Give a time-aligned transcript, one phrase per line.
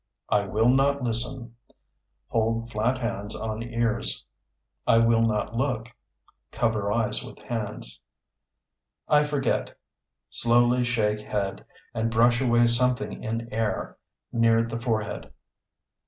[0.29, 1.55] I will not listen
[2.29, 4.25] (Hold flat hands on ears).
[4.87, 5.95] I will not look
[6.51, 7.99] (Cover eyes with hands).
[9.07, 9.77] I forget
[10.31, 13.95] (Slowly shake head, and brush away something in air,
[14.31, 15.31] near the forehead).